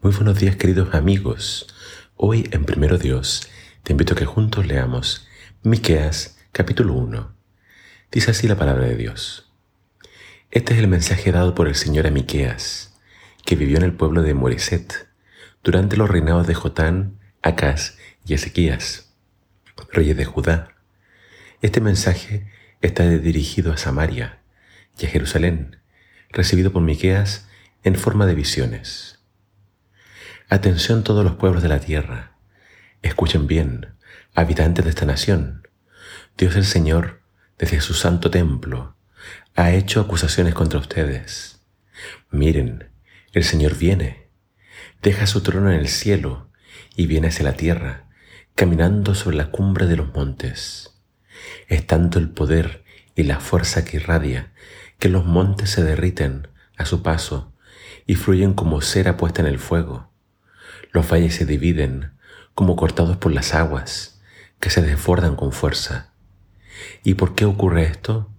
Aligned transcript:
Muy 0.00 0.12
buenos 0.12 0.38
días 0.38 0.54
queridos 0.54 0.94
amigos. 0.94 1.66
Hoy 2.14 2.48
en 2.52 2.64
Primero 2.64 2.98
Dios 2.98 3.50
te 3.82 3.92
invito 3.92 4.14
a 4.14 4.16
que 4.16 4.26
juntos 4.26 4.64
leamos 4.64 5.26
Miqueas 5.64 6.38
capítulo 6.52 6.94
1. 6.94 7.34
Dice 8.12 8.30
así 8.30 8.46
la 8.46 8.54
palabra 8.54 8.84
de 8.84 8.94
Dios. 8.94 9.52
Este 10.52 10.74
es 10.74 10.78
el 10.78 10.86
mensaje 10.86 11.32
dado 11.32 11.56
por 11.56 11.66
el 11.66 11.74
Señor 11.74 12.06
a 12.06 12.12
Miqueas, 12.12 12.96
que 13.44 13.56
vivió 13.56 13.76
en 13.76 13.82
el 13.82 13.92
pueblo 13.92 14.22
de 14.22 14.34
Moreset 14.34 15.08
durante 15.64 15.96
los 15.96 16.08
reinados 16.08 16.46
de 16.46 16.54
Jotán, 16.54 17.18
Acaz 17.42 17.98
y 18.24 18.34
Ezequías, 18.34 19.12
reyes 19.90 20.16
de 20.16 20.24
Judá. 20.24 20.76
Este 21.60 21.80
mensaje 21.80 22.46
está 22.82 23.10
dirigido 23.10 23.72
a 23.72 23.76
Samaria 23.76 24.38
y 24.96 25.06
a 25.06 25.08
Jerusalén, 25.08 25.78
recibido 26.30 26.70
por 26.72 26.82
Miqueas 26.82 27.48
en 27.82 27.96
forma 27.96 28.26
de 28.26 28.36
visiones. 28.36 29.17
Atención 30.50 31.04
todos 31.04 31.22
los 31.22 31.34
pueblos 31.34 31.62
de 31.62 31.68
la 31.68 31.78
tierra. 31.78 32.38
Escuchen 33.02 33.46
bien, 33.46 33.94
habitantes 34.34 34.82
de 34.82 34.90
esta 34.90 35.04
nación. 35.04 35.68
Dios 36.38 36.56
el 36.56 36.64
Señor, 36.64 37.20
desde 37.58 37.82
su 37.82 37.92
santo 37.92 38.30
templo, 38.30 38.96
ha 39.56 39.72
hecho 39.72 40.00
acusaciones 40.00 40.54
contra 40.54 40.80
ustedes. 40.80 41.60
Miren, 42.30 42.88
el 43.32 43.44
Señor 43.44 43.76
viene, 43.76 44.30
deja 45.02 45.26
su 45.26 45.42
trono 45.42 45.70
en 45.70 45.78
el 45.78 45.88
cielo 45.88 46.50
y 46.96 47.06
viene 47.06 47.28
hacia 47.28 47.44
la 47.44 47.52
tierra, 47.52 48.08
caminando 48.54 49.14
sobre 49.14 49.36
la 49.36 49.50
cumbre 49.50 49.86
de 49.86 49.96
los 49.96 50.14
montes. 50.14 50.94
Es 51.68 51.86
tanto 51.86 52.18
el 52.18 52.30
poder 52.30 52.84
y 53.14 53.24
la 53.24 53.40
fuerza 53.40 53.84
que 53.84 53.98
irradia 53.98 54.54
que 54.98 55.10
los 55.10 55.26
montes 55.26 55.68
se 55.68 55.84
derriten 55.84 56.48
a 56.78 56.86
su 56.86 57.02
paso 57.02 57.52
y 58.06 58.14
fluyen 58.14 58.54
como 58.54 58.80
cera 58.80 59.18
puesta 59.18 59.42
en 59.42 59.48
el 59.48 59.58
fuego. 59.58 60.08
Los 60.92 61.10
valles 61.10 61.34
se 61.34 61.44
dividen 61.44 62.12
como 62.54 62.76
cortados 62.76 63.16
por 63.16 63.32
las 63.32 63.54
aguas 63.54 64.20
que 64.60 64.70
se 64.70 64.82
desbordan 64.82 65.36
con 65.36 65.52
fuerza. 65.52 66.12
¿Y 67.04 67.14
por 67.14 67.34
qué 67.34 67.44
ocurre 67.44 67.84
esto? 67.84 68.30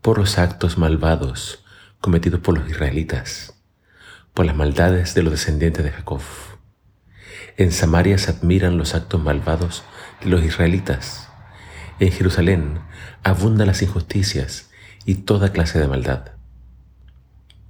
Por 0.00 0.18
los 0.18 0.38
actos 0.38 0.76
malvados 0.78 1.64
cometidos 2.04 2.40
por 2.40 2.58
los 2.58 2.68
israelitas, 2.68 3.54
por 4.34 4.44
las 4.44 4.54
maldades 4.54 5.14
de 5.14 5.22
los 5.22 5.32
descendientes 5.32 5.82
de 5.82 5.90
Jacob. 5.90 6.20
En 7.56 7.72
Samaria 7.72 8.18
se 8.18 8.30
admiran 8.30 8.76
los 8.76 8.94
actos 8.94 9.22
malvados 9.22 9.84
de 10.20 10.28
los 10.28 10.44
israelitas. 10.44 11.30
En 12.00 12.12
Jerusalén 12.12 12.80
abundan 13.22 13.68
las 13.68 13.80
injusticias 13.80 14.70
y 15.06 15.14
toda 15.14 15.52
clase 15.52 15.78
de 15.78 15.88
maldad. 15.88 16.32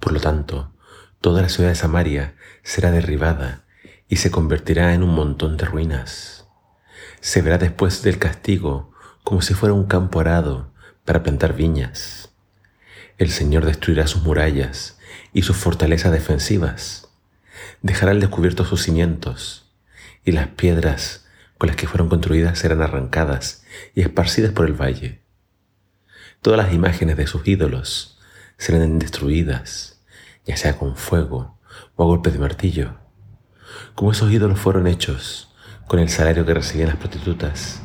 Por 0.00 0.12
lo 0.14 0.20
tanto, 0.20 0.72
toda 1.20 1.42
la 1.42 1.50
ciudad 1.50 1.68
de 1.68 1.74
Samaria 1.74 2.34
será 2.62 2.90
derribada 2.90 3.66
y 4.12 4.16
se 4.16 4.30
convertirá 4.30 4.92
en 4.92 5.02
un 5.02 5.14
montón 5.14 5.56
de 5.56 5.64
ruinas. 5.64 6.46
Se 7.22 7.40
verá 7.40 7.56
después 7.56 8.02
del 8.02 8.18
castigo 8.18 8.92
como 9.24 9.40
si 9.40 9.54
fuera 9.54 9.72
un 9.72 9.86
campo 9.86 10.20
arado 10.20 10.70
para 11.06 11.22
plantar 11.22 11.54
viñas. 11.54 12.28
El 13.16 13.30
Señor 13.30 13.64
destruirá 13.64 14.06
sus 14.06 14.22
murallas 14.22 14.98
y 15.32 15.40
sus 15.40 15.56
fortalezas 15.56 16.12
defensivas. 16.12 17.08
Dejará 17.80 18.12
al 18.12 18.20
descubierto 18.20 18.66
sus 18.66 18.82
cimientos 18.82 19.72
y 20.26 20.32
las 20.32 20.48
piedras 20.48 21.24
con 21.56 21.68
las 21.68 21.76
que 21.76 21.86
fueron 21.86 22.10
construidas 22.10 22.58
serán 22.58 22.82
arrancadas 22.82 23.64
y 23.94 24.02
esparcidas 24.02 24.52
por 24.52 24.66
el 24.66 24.74
valle. 24.74 25.22
Todas 26.42 26.62
las 26.62 26.74
imágenes 26.74 27.16
de 27.16 27.26
sus 27.26 27.48
ídolos 27.48 28.20
serán 28.58 28.98
destruidas, 28.98 30.02
ya 30.44 30.58
sea 30.58 30.76
con 30.76 30.96
fuego 30.96 31.58
o 31.96 32.02
a 32.02 32.06
golpes 32.06 32.34
de 32.34 32.40
martillo 32.40 33.01
como 33.94 34.12
esos 34.12 34.30
ídolos 34.30 34.58
fueron 34.58 34.86
hechos 34.86 35.54
con 35.86 35.98
el 35.98 36.08
salario 36.08 36.46
que 36.46 36.54
recibían 36.54 36.88
las 36.88 36.96
prostitutas, 36.96 37.82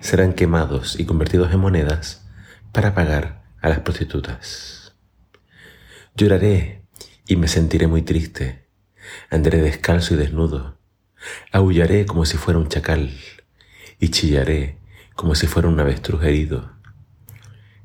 serán 0.00 0.32
quemados 0.32 0.98
y 0.98 1.04
convertidos 1.04 1.52
en 1.52 1.60
monedas 1.60 2.26
para 2.72 2.94
pagar 2.94 3.44
a 3.60 3.68
las 3.68 3.80
prostitutas. 3.80 4.94
Lloraré 6.14 6.84
y 7.26 7.36
me 7.36 7.48
sentiré 7.48 7.86
muy 7.86 8.02
triste, 8.02 8.68
andaré 9.30 9.60
descalzo 9.60 10.14
y 10.14 10.16
desnudo, 10.16 10.78
aullaré 11.52 12.06
como 12.06 12.24
si 12.24 12.36
fuera 12.36 12.58
un 12.58 12.68
chacal 12.68 13.10
y 13.98 14.08
chillaré 14.08 14.78
como 15.14 15.34
si 15.34 15.46
fuera 15.46 15.68
un 15.68 15.78
avestruz 15.80 16.22
herido. 16.24 16.72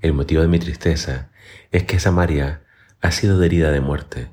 El 0.02 0.14
motivo 0.14 0.42
de 0.42 0.48
mi 0.48 0.60
tristeza 0.60 1.32
es 1.72 1.84
que 1.84 2.00
Samaria 2.00 2.64
ha 3.02 3.12
sido 3.12 3.42
herida 3.42 3.72
de 3.72 3.82
muerte 3.82 4.32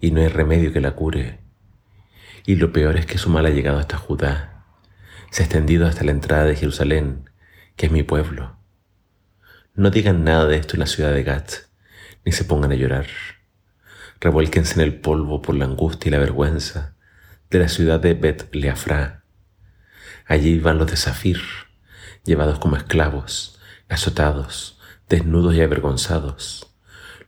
y 0.00 0.10
no 0.10 0.20
hay 0.20 0.28
remedio 0.28 0.72
que 0.72 0.80
la 0.80 0.92
cure 0.92 1.40
y 2.46 2.56
lo 2.56 2.72
peor 2.72 2.96
es 2.96 3.06
que 3.06 3.18
su 3.18 3.30
mal 3.30 3.46
ha 3.46 3.50
llegado 3.50 3.78
hasta 3.78 3.96
Judá, 3.96 4.66
se 5.30 5.42
ha 5.42 5.46
extendido 5.46 5.86
hasta 5.86 6.04
la 6.04 6.10
entrada 6.10 6.44
de 6.44 6.56
Jerusalén, 6.56 7.30
que 7.76 7.86
es 7.86 7.92
mi 7.92 8.02
pueblo. 8.02 8.58
No 9.74 9.90
digan 9.90 10.24
nada 10.24 10.46
de 10.46 10.56
esto 10.56 10.74
en 10.74 10.80
la 10.80 10.86
ciudad 10.86 11.12
de 11.12 11.22
Gat, 11.22 11.52
ni 12.24 12.32
se 12.32 12.44
pongan 12.44 12.70
a 12.72 12.76
llorar. 12.76 13.06
Revuélquense 14.20 14.74
en 14.74 14.82
el 14.82 14.94
polvo 15.00 15.42
por 15.42 15.54
la 15.54 15.64
angustia 15.64 16.08
y 16.08 16.12
la 16.12 16.18
vergüenza 16.18 16.94
de 17.50 17.58
la 17.58 17.68
ciudad 17.68 17.98
de 17.98 18.14
Bet 18.14 18.54
Leafra. 18.54 19.24
Allí 20.26 20.58
van 20.58 20.78
los 20.78 20.90
de 20.90 20.96
Zafir, 20.96 21.40
llevados 22.24 22.58
como 22.58 22.76
esclavos, 22.76 23.58
azotados, 23.88 24.78
desnudos 25.08 25.54
y 25.54 25.62
avergonzados. 25.62 26.74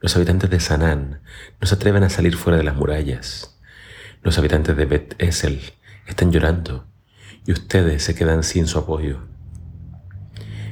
Los 0.01 0.15
habitantes 0.15 0.51
de 0.51 0.61
Sanán 0.61 1.23
no 1.61 1.67
se 1.67 1.75
atreven 1.75 2.05
a 2.05 2.11
salir 2.11 2.37
fuera 2.37 2.59
de 2.59 2.65
las 2.65 2.77
murallas 2.77 3.56
los 4.27 4.39
habitantes 4.39 4.77
de 4.77 4.87
Bet 4.87 5.15
Esel 5.19 5.61
están 6.09 6.33
llorando 6.33 6.85
y 7.47 7.53
ustedes 7.53 8.03
se 8.03 8.17
quedan 8.17 8.43
sin 8.43 8.67
su 8.67 8.77
apoyo. 8.77 9.21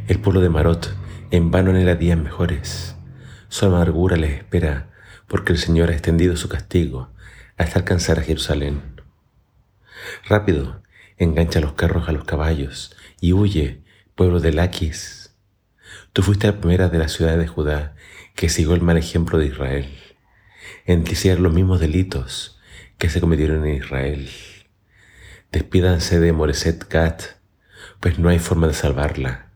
El 0.08 0.18
pueblo 0.18 0.40
de 0.40 0.48
Marot 0.48 0.92
en 1.30 1.52
vano 1.52 1.70
anhela 1.70 1.94
días 1.94 2.18
mejores. 2.18 2.96
Su 3.48 3.66
amargura 3.66 4.16
les 4.16 4.38
espera 4.38 4.90
porque 5.28 5.52
el 5.52 5.58
Señor 5.58 5.90
ha 5.90 5.92
extendido 5.92 6.36
su 6.36 6.48
castigo 6.48 7.10
hasta 7.56 7.78
alcanzar 7.78 8.18
a 8.18 8.22
Jerusalén. 8.22 9.00
Rápido, 10.28 10.82
engancha 11.16 11.60
los 11.60 11.74
carros 11.74 12.08
a 12.08 12.12
los 12.12 12.24
caballos 12.24 12.96
y 13.20 13.34
huye, 13.34 13.84
pueblo 14.16 14.40
de 14.40 14.52
Laquis. 14.52 15.32
Tú 16.12 16.24
fuiste 16.24 16.48
la 16.48 16.58
primera 16.58 16.88
de 16.88 16.98
la 16.98 17.06
ciudad 17.06 17.38
de 17.38 17.46
Judá 17.46 17.94
que 18.34 18.48
siguió 18.48 18.74
el 18.74 18.82
mal 18.82 18.96
ejemplo 18.96 19.38
de 19.38 19.46
Israel. 19.46 19.96
En 20.86 21.04
ti 21.04 21.14
los 21.36 21.52
mismos 21.52 21.78
delitos 21.78 22.53
que 22.98 23.08
se 23.08 23.20
cometieron 23.20 23.66
en 23.66 23.76
Israel. 23.76 24.28
Despídanse 25.52 26.20
de 26.20 26.32
Moreset 26.32 26.88
Gat, 26.88 27.22
pues 28.00 28.18
no 28.18 28.28
hay 28.28 28.38
forma 28.38 28.66
de 28.66 28.74
salvarla. 28.74 29.50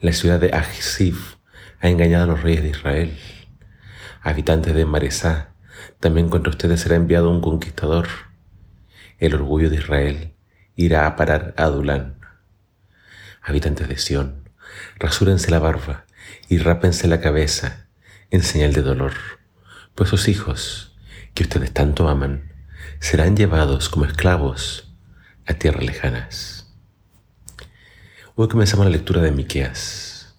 La 0.00 0.12
ciudad 0.12 0.40
de 0.40 0.52
Ajisif 0.52 1.36
ha 1.80 1.88
engañado 1.88 2.24
a 2.24 2.26
los 2.28 2.42
reyes 2.42 2.62
de 2.62 2.70
Israel. 2.70 3.18
Habitantes 4.22 4.74
de 4.74 4.84
Maresá, 4.84 5.50
también 6.00 6.28
contra 6.28 6.50
ustedes 6.50 6.80
será 6.80 6.96
enviado 6.96 7.30
un 7.30 7.40
conquistador. 7.40 8.08
El 9.18 9.34
orgullo 9.34 9.70
de 9.70 9.76
Israel 9.76 10.34
irá 10.76 11.06
a 11.06 11.16
parar 11.16 11.54
a 11.56 11.64
Adulán. 11.64 12.20
Habitantes 13.42 13.88
de 13.88 13.98
Sión, 13.98 14.48
rasúrense 14.98 15.50
la 15.50 15.58
barba 15.58 16.06
y 16.48 16.58
rápense 16.58 17.06
la 17.08 17.20
cabeza 17.20 17.88
en 18.30 18.42
señal 18.42 18.72
de 18.72 18.82
dolor, 18.82 19.12
pues 19.94 20.10
sus 20.10 20.28
hijos, 20.28 20.96
que 21.34 21.42
ustedes 21.42 21.72
tanto 21.72 22.08
aman, 22.08 22.53
serán 23.04 23.36
llevados 23.36 23.90
como 23.90 24.06
esclavos 24.06 24.90
a 25.44 25.52
tierras 25.52 25.84
lejanas. 25.84 26.74
Hoy 28.34 28.48
comenzamos 28.48 28.86
la 28.86 28.92
lectura 28.92 29.20
de 29.20 29.30
Miqueas, 29.30 30.34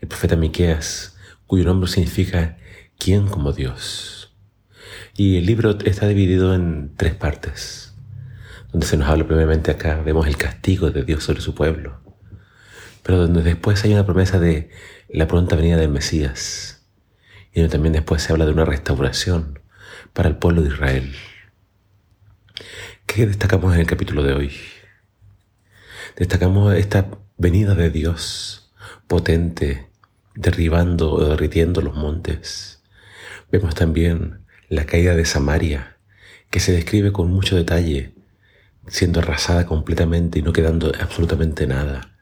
el 0.00 0.06
profeta 0.06 0.36
Miqueas, 0.36 1.16
cuyo 1.48 1.64
nombre 1.64 1.90
significa 1.90 2.56
¿quién 2.98 3.26
como 3.26 3.52
Dios? 3.52 4.32
Y 5.16 5.38
el 5.38 5.46
libro 5.46 5.76
está 5.84 6.06
dividido 6.06 6.54
en 6.54 6.94
tres 6.96 7.14
partes, 7.14 7.96
donde 8.70 8.86
se 8.86 8.96
nos 8.96 9.08
habla 9.08 9.26
primeramente 9.26 9.72
acá, 9.72 10.00
vemos 10.00 10.28
el 10.28 10.36
castigo 10.36 10.92
de 10.92 11.02
Dios 11.02 11.24
sobre 11.24 11.40
su 11.40 11.56
pueblo, 11.56 12.00
pero 13.02 13.18
donde 13.18 13.42
después 13.42 13.82
hay 13.82 13.92
una 13.92 14.06
promesa 14.06 14.38
de 14.38 14.70
la 15.08 15.26
pronta 15.26 15.56
venida 15.56 15.78
del 15.78 15.90
Mesías, 15.90 16.86
y 17.52 17.60
donde 17.60 17.72
también 17.72 17.92
después 17.92 18.22
se 18.22 18.32
habla 18.32 18.46
de 18.46 18.52
una 18.52 18.64
restauración 18.64 19.58
para 20.12 20.28
el 20.28 20.36
pueblo 20.36 20.62
de 20.62 20.68
Israel. 20.68 21.12
¿Qué 23.06 23.26
destacamos 23.26 23.74
en 23.74 23.80
el 23.80 23.86
capítulo 23.86 24.24
de 24.24 24.32
hoy? 24.32 24.52
Destacamos 26.16 26.74
esta 26.74 27.06
venida 27.36 27.76
de 27.76 27.90
Dios 27.90 28.72
potente, 29.06 29.88
derribando 30.34 31.12
o 31.12 31.28
derritiendo 31.28 31.80
los 31.80 31.94
montes. 31.94 32.82
Vemos 33.52 33.76
también 33.76 34.44
la 34.68 34.84
caída 34.86 35.14
de 35.14 35.24
Samaria, 35.26 35.96
que 36.50 36.58
se 36.58 36.72
describe 36.72 37.12
con 37.12 37.30
mucho 37.30 37.54
detalle, 37.54 38.14
siendo 38.88 39.20
arrasada 39.20 39.64
completamente 39.64 40.40
y 40.40 40.42
no 40.42 40.52
quedando 40.52 40.92
absolutamente 41.00 41.68
nada. 41.68 42.18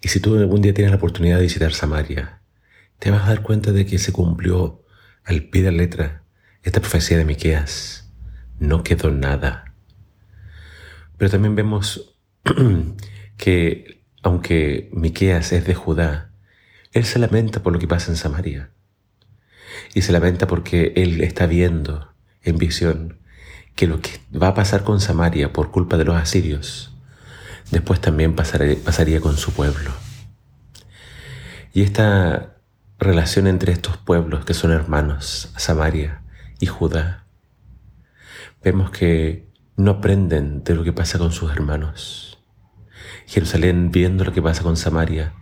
Y 0.00 0.08
si 0.08 0.20
tú 0.20 0.36
algún 0.36 0.62
día 0.62 0.74
tienes 0.74 0.92
la 0.92 0.98
oportunidad 0.98 1.38
de 1.38 1.42
visitar 1.42 1.72
Samaria, 1.72 2.42
te 3.00 3.10
vas 3.10 3.24
a 3.24 3.30
dar 3.30 3.42
cuenta 3.42 3.72
de 3.72 3.86
que 3.86 3.98
se 3.98 4.12
cumplió 4.12 4.84
al 5.24 5.44
pie 5.44 5.62
de 5.62 5.72
la 5.72 5.78
letra 5.78 6.22
esta 6.62 6.80
profecía 6.80 7.18
de 7.18 7.24
Miqueas 7.24 8.07
no 8.58 8.82
quedó 8.82 9.10
nada. 9.10 9.72
Pero 11.16 11.30
también 11.30 11.54
vemos 11.54 12.16
que 13.36 14.04
aunque 14.22 14.90
Miqueas 14.92 15.52
es 15.52 15.66
de 15.66 15.74
Judá, 15.74 16.30
él 16.92 17.04
se 17.04 17.18
lamenta 17.18 17.62
por 17.62 17.72
lo 17.72 17.78
que 17.78 17.88
pasa 17.88 18.10
en 18.10 18.16
Samaria. 18.16 18.70
Y 19.94 20.02
se 20.02 20.12
lamenta 20.12 20.46
porque 20.46 20.92
él 20.96 21.20
está 21.22 21.46
viendo 21.46 22.12
en 22.42 22.58
visión 22.58 23.18
que 23.74 23.86
lo 23.86 24.00
que 24.00 24.20
va 24.34 24.48
a 24.48 24.54
pasar 24.54 24.82
con 24.82 25.00
Samaria 25.00 25.52
por 25.52 25.70
culpa 25.70 25.96
de 25.96 26.04
los 26.04 26.16
asirios, 26.16 26.92
después 27.70 28.00
también 28.00 28.34
pasaría 28.34 29.20
con 29.20 29.36
su 29.36 29.52
pueblo. 29.52 29.92
Y 31.72 31.82
esta 31.82 32.56
relación 32.98 33.46
entre 33.46 33.72
estos 33.72 33.96
pueblos 33.96 34.44
que 34.44 34.54
son 34.54 34.72
hermanos, 34.72 35.52
Samaria 35.56 36.22
y 36.58 36.66
Judá, 36.66 37.27
vemos 38.62 38.90
que 38.90 39.48
no 39.76 39.92
aprenden 39.92 40.64
de 40.64 40.74
lo 40.74 40.84
que 40.84 40.92
pasa 40.92 41.18
con 41.18 41.32
sus 41.32 41.52
hermanos. 41.52 42.38
Jerusalén, 43.26 43.90
viendo 43.92 44.24
lo 44.24 44.32
que 44.32 44.42
pasa 44.42 44.62
con 44.62 44.76
Samaria, 44.76 45.34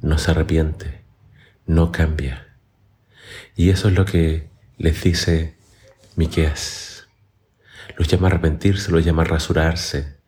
no 0.00 0.18
se 0.18 0.30
arrepiente, 0.30 1.04
no 1.66 1.92
cambia. 1.92 2.56
Y 3.56 3.70
eso 3.70 3.88
es 3.88 3.94
lo 3.94 4.04
que 4.04 4.48
les 4.78 5.02
dice 5.02 5.58
Miqueas. 6.16 7.08
Los 7.98 8.08
llama 8.08 8.28
a 8.28 8.30
arrepentirse, 8.30 8.90
los 8.90 9.04
llama 9.04 9.22
a 9.22 9.26
rasurarse, 9.26 10.18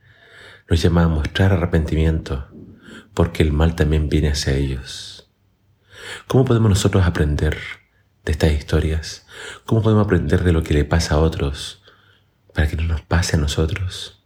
los 0.66 0.82
llama 0.82 1.04
a 1.04 1.08
mostrar 1.08 1.52
arrepentimiento, 1.52 2.48
porque 3.14 3.42
el 3.42 3.52
mal 3.52 3.74
también 3.76 4.08
viene 4.08 4.30
hacia 4.30 4.54
ellos. 4.54 5.30
¿Cómo 6.26 6.44
podemos 6.44 6.68
nosotros 6.68 7.04
aprender 7.04 7.56
de 8.24 8.32
estas 8.32 8.52
historias? 8.52 9.26
¿Cómo 9.64 9.82
podemos 9.82 10.04
aprender 10.04 10.44
de 10.44 10.52
lo 10.52 10.62
que 10.62 10.74
le 10.74 10.84
pasa 10.84 11.14
a 11.14 11.18
otros 11.18 11.83
para 12.54 12.68
que 12.68 12.76
no 12.76 12.84
nos 12.84 13.02
pase 13.02 13.36
a 13.36 13.38
nosotros? 13.38 14.24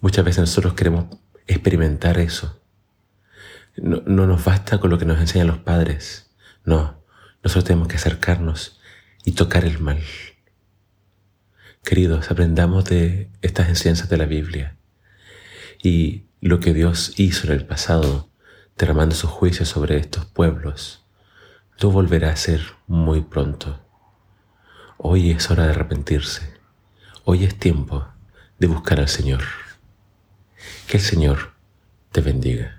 Muchas 0.00 0.24
veces 0.24 0.40
nosotros 0.40 0.74
queremos 0.74 1.16
experimentar 1.46 2.18
eso. 2.18 2.60
No, 3.76 4.02
no 4.04 4.26
nos 4.26 4.44
basta 4.44 4.78
con 4.78 4.90
lo 4.90 4.98
que 4.98 5.06
nos 5.06 5.20
enseñan 5.20 5.46
los 5.46 5.58
padres. 5.58 6.30
No, 6.64 7.02
nosotros 7.42 7.64
tenemos 7.64 7.88
que 7.88 7.96
acercarnos 7.96 8.80
y 9.24 9.32
tocar 9.32 9.64
el 9.64 9.78
mal. 9.78 10.02
Queridos, 11.84 12.30
aprendamos 12.30 12.84
de 12.84 13.30
estas 13.40 13.68
enseñanzas 13.68 14.08
de 14.08 14.16
la 14.18 14.26
Biblia 14.26 14.76
y 15.82 16.26
lo 16.40 16.60
que 16.60 16.74
Dios 16.74 17.14
hizo 17.16 17.46
en 17.46 17.52
el 17.54 17.66
pasado, 17.66 18.28
derramando 18.76 19.14
su 19.14 19.26
juicio 19.26 19.64
sobre 19.64 19.96
estos 19.96 20.26
pueblos, 20.26 21.04
lo 21.80 21.90
volverá 21.90 22.28
a 22.28 22.32
hacer 22.32 22.60
muy 22.86 23.22
pronto. 23.22 23.80
Hoy 24.98 25.30
es 25.30 25.50
hora 25.50 25.64
de 25.64 25.70
arrepentirse. 25.70 26.57
Hoy 27.30 27.44
es 27.44 27.58
tiempo 27.58 28.08
de 28.58 28.68
buscar 28.68 29.00
al 29.00 29.08
Señor. 29.08 29.42
Que 30.86 30.96
el 30.96 31.02
Señor 31.02 31.52
te 32.10 32.22
bendiga. 32.22 32.77